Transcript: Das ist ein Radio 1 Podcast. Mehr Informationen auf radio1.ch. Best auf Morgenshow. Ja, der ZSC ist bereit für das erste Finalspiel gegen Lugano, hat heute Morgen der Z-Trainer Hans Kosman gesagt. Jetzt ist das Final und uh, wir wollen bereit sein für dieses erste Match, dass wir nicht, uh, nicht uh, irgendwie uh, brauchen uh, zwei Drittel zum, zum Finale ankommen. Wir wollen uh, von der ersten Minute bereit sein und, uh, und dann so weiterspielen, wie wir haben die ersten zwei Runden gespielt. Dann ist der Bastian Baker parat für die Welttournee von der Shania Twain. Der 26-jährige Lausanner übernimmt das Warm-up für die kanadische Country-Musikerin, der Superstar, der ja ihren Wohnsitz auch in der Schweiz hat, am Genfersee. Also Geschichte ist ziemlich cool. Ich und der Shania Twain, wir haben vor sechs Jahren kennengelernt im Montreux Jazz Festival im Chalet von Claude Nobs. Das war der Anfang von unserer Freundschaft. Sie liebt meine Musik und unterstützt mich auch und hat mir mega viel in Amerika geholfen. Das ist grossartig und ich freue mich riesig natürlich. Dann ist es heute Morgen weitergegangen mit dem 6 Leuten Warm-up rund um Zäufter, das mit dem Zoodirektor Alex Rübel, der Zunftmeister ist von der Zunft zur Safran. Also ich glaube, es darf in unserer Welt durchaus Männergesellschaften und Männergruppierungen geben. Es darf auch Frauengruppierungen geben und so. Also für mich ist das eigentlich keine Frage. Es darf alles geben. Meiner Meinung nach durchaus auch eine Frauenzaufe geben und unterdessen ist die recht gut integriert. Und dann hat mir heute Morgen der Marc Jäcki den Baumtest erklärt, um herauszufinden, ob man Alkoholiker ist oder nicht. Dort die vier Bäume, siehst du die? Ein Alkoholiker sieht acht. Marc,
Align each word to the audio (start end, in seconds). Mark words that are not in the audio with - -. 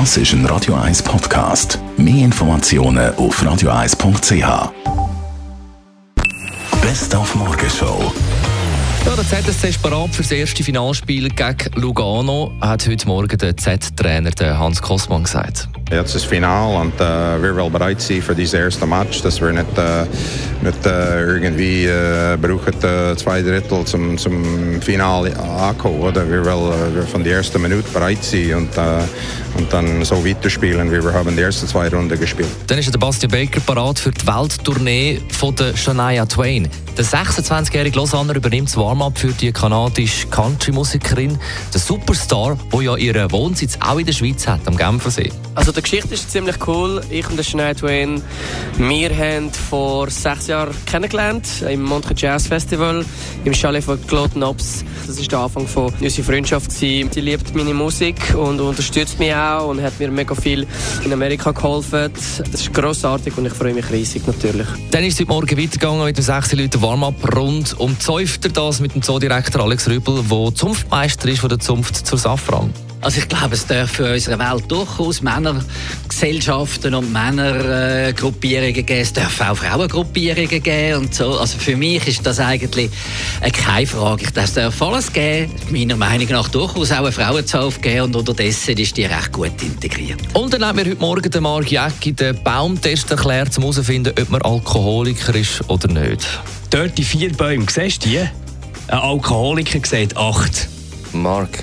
Das 0.00 0.16
ist 0.16 0.32
ein 0.32 0.44
Radio 0.46 0.74
1 0.74 1.04
Podcast. 1.04 1.78
Mehr 1.96 2.24
Informationen 2.24 3.14
auf 3.14 3.40
radio1.ch. 3.40 4.72
Best 6.82 7.14
auf 7.14 7.32
Morgenshow. 7.36 8.12
Ja, 9.06 9.14
der 9.14 9.24
ZSC 9.24 9.68
ist 9.68 9.80
bereit 9.80 10.12
für 10.12 10.22
das 10.22 10.32
erste 10.32 10.64
Finalspiel 10.64 11.28
gegen 11.28 11.80
Lugano, 11.80 12.50
hat 12.60 12.88
heute 12.88 13.06
Morgen 13.06 13.38
der 13.38 13.56
Z-Trainer 13.56 14.32
Hans 14.58 14.82
Kosman 14.82 15.22
gesagt. 15.22 15.68
Jetzt 15.94 16.16
ist 16.16 16.24
das 16.24 16.24
Final 16.24 16.74
und 16.74 16.94
uh, 16.94 17.40
wir 17.40 17.54
wollen 17.54 17.72
bereit 17.72 18.00
sein 18.00 18.20
für 18.20 18.34
dieses 18.34 18.54
erste 18.54 18.84
Match, 18.84 19.22
dass 19.22 19.40
wir 19.40 19.52
nicht, 19.52 19.78
uh, 19.78 20.04
nicht 20.60 20.84
uh, 20.84 20.90
irgendwie 20.90 21.86
uh, 21.86 22.36
brauchen 22.36 22.74
uh, 22.82 23.14
zwei 23.14 23.42
Drittel 23.42 23.84
zum, 23.84 24.18
zum 24.18 24.82
Finale 24.82 25.38
ankommen. 25.38 26.12
Wir 26.12 26.44
wollen 26.44 26.98
uh, 26.98 27.06
von 27.06 27.22
der 27.22 27.36
ersten 27.36 27.62
Minute 27.62 27.88
bereit 27.92 28.24
sein 28.24 28.54
und, 28.54 28.76
uh, 28.76 29.04
und 29.56 29.72
dann 29.72 30.04
so 30.04 30.26
weiterspielen, 30.26 30.90
wie 30.90 31.00
wir 31.00 31.12
haben 31.12 31.36
die 31.36 31.42
ersten 31.42 31.68
zwei 31.68 31.88
Runden 31.88 32.18
gespielt. 32.18 32.48
Dann 32.66 32.78
ist 32.78 32.92
der 32.92 32.98
Bastian 32.98 33.30
Baker 33.30 33.60
parat 33.60 34.00
für 34.00 34.10
die 34.10 34.26
Welttournee 34.26 35.20
von 35.30 35.54
der 35.54 35.76
Shania 35.76 36.26
Twain. 36.26 36.68
Der 36.96 37.04
26-jährige 37.04 37.96
Lausanner 37.96 38.36
übernimmt 38.36 38.68
das 38.68 38.76
Warm-up 38.76 39.18
für 39.18 39.32
die 39.32 39.50
kanadische 39.50 40.28
Country-Musikerin, 40.28 41.38
der 41.72 41.80
Superstar, 41.80 42.56
der 42.72 42.82
ja 42.82 42.96
ihren 42.96 43.32
Wohnsitz 43.32 43.76
auch 43.80 43.98
in 43.98 44.06
der 44.06 44.12
Schweiz 44.12 44.46
hat, 44.46 44.60
am 44.66 44.76
Genfersee. 44.76 45.30
Also 45.56 45.72
Geschichte 45.84 46.14
ist 46.14 46.30
ziemlich 46.30 46.56
cool. 46.66 47.02
Ich 47.10 47.28
und 47.28 47.36
der 47.36 47.44
Shania 47.44 47.74
Twain, 47.74 48.22
wir 48.78 49.10
haben 49.10 49.52
vor 49.52 50.08
sechs 50.08 50.46
Jahren 50.46 50.74
kennengelernt 50.86 51.46
im 51.70 51.82
Montreux 51.82 52.18
Jazz 52.18 52.46
Festival 52.46 53.04
im 53.44 53.52
Chalet 53.52 53.84
von 53.84 54.04
Claude 54.06 54.38
Nobs. 54.38 54.82
Das 55.06 55.18
war 55.20 55.26
der 55.26 55.38
Anfang 55.40 55.68
von 55.68 55.92
unserer 56.00 56.24
Freundschaft. 56.24 56.72
Sie 56.72 57.02
liebt 57.02 57.54
meine 57.54 57.74
Musik 57.74 58.34
und 58.34 58.60
unterstützt 58.60 59.18
mich 59.18 59.34
auch 59.34 59.68
und 59.68 59.82
hat 59.82 60.00
mir 60.00 60.10
mega 60.10 60.34
viel 60.34 60.66
in 61.04 61.12
Amerika 61.12 61.52
geholfen. 61.52 62.10
Das 62.14 62.60
ist 62.60 62.72
grossartig 62.72 63.36
und 63.36 63.44
ich 63.44 63.52
freue 63.52 63.74
mich 63.74 63.90
riesig 63.90 64.26
natürlich. 64.26 64.66
Dann 64.90 65.04
ist 65.04 65.14
es 65.14 65.20
heute 65.20 65.28
Morgen 65.28 65.58
weitergegangen 65.58 66.04
mit 66.06 66.16
dem 66.16 66.24
6 66.24 66.54
Leuten 66.54 66.80
Warm-up 66.80 67.36
rund 67.36 67.78
um 67.78 68.00
Zäufter, 68.00 68.48
das 68.48 68.80
mit 68.80 68.94
dem 68.94 69.02
Zoodirektor 69.02 69.62
Alex 69.62 69.86
Rübel, 69.86 70.22
der 70.22 70.54
Zunftmeister 70.54 71.28
ist 71.28 71.40
von 71.40 71.50
der 71.50 71.58
Zunft 71.58 72.06
zur 72.06 72.16
Safran. 72.16 72.72
Also 73.04 73.20
ich 73.20 73.28
glaube, 73.28 73.54
es 73.54 73.66
darf 73.66 73.98
in 74.00 74.06
unserer 74.06 74.38
Welt 74.38 74.64
durchaus 74.68 75.20
Männergesellschaften 75.20 76.94
und 76.94 77.12
Männergruppierungen 77.12 78.72
geben. 78.72 79.00
Es 79.00 79.12
darf 79.12 79.38
auch 79.42 79.56
Frauengruppierungen 79.58 80.62
geben 80.62 81.00
und 81.00 81.14
so. 81.14 81.38
Also 81.38 81.58
für 81.58 81.76
mich 81.76 82.08
ist 82.08 82.24
das 82.24 82.40
eigentlich 82.40 82.90
keine 83.52 83.86
Frage. 83.86 84.24
Es 84.34 84.54
darf 84.54 84.80
alles 84.80 85.12
geben. 85.12 85.52
Meiner 85.70 85.96
Meinung 85.96 86.28
nach 86.30 86.48
durchaus 86.48 86.92
auch 86.92 87.00
eine 87.00 87.12
Frauenzaufe 87.12 87.78
geben 87.80 88.04
und 88.04 88.16
unterdessen 88.16 88.78
ist 88.78 88.96
die 88.96 89.04
recht 89.04 89.32
gut 89.32 89.62
integriert. 89.62 90.20
Und 90.32 90.54
dann 90.54 90.64
hat 90.64 90.74
mir 90.74 90.86
heute 90.86 90.96
Morgen 90.96 91.30
der 91.30 91.40
Marc 91.42 91.70
Jäcki 91.70 92.14
den 92.14 92.42
Baumtest 92.42 93.10
erklärt, 93.10 93.54
um 93.58 93.64
herauszufinden, 93.64 94.14
ob 94.18 94.30
man 94.30 94.40
Alkoholiker 94.40 95.34
ist 95.34 95.68
oder 95.68 95.88
nicht. 95.88 96.26
Dort 96.70 96.96
die 96.96 97.04
vier 97.04 97.30
Bäume, 97.34 97.66
siehst 97.68 98.06
du 98.06 98.08
die? 98.08 98.18
Ein 98.20 98.98
Alkoholiker 98.98 99.80
sieht 99.86 100.16
acht. 100.16 100.68
Marc, 101.12 101.62